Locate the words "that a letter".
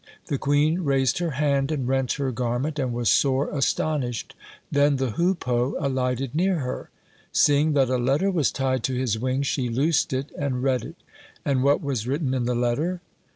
7.73-8.31